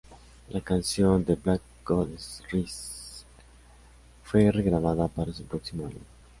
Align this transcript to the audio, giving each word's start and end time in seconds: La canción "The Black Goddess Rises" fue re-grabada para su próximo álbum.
La 0.49 0.61
canción 0.61 1.23
"The 1.23 1.35
Black 1.35 1.61
Goddess 1.85 2.41
Rises" 2.51 3.23
fue 4.23 4.51
re-grabada 4.51 5.07
para 5.07 5.31
su 5.31 5.43
próximo 5.43 5.85
álbum. 5.85 6.01